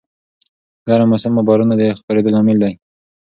ګرم 0.87 1.07
موسم 1.11 1.33
او 1.39 1.43
بارانونه 1.47 1.75
د 1.77 1.81
خپرېدو 1.99 2.33
لامل 2.33 2.57
دي. 2.63 2.73